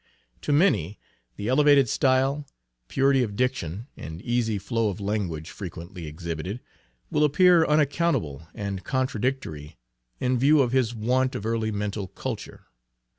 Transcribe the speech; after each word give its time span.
To 0.41 0.51
many, 0.51 0.97
the 1.35 1.47
elevated 1.47 1.87
style, 1.87 2.47
purity 2.87 3.21
of 3.21 3.35
diction, 3.35 3.85
and 3.95 4.19
easy 4.23 4.57
flow 4.57 4.89
of 4.89 4.99
language, 4.99 5.51
frequently 5.51 6.07
exhibited, 6.07 6.59
will 7.11 7.23
appear 7.23 7.63
unaccountable 7.67 8.47
and 8.55 8.83
contradictory, 8.83 9.77
in 10.19 10.39
view 10.39 10.59
of 10.63 10.71
his 10.71 10.95
want 10.95 11.35
of 11.35 11.45
early 11.45 11.71
mental 11.71 12.07
culture. 12.07 12.65